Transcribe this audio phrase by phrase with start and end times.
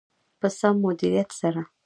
[0.39, 1.61] په سم مدیریت سره.